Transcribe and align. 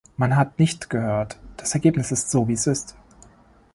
Man 0.17 0.35
hat 0.35 0.57
nicht 0.57 0.89
gehört, 0.89 1.37
das 1.57 1.75
Ergebnis 1.75 2.11
ist 2.11 2.31
so, 2.31 2.47
wie 2.47 2.53
es 2.53 2.65
ist. 2.65 2.95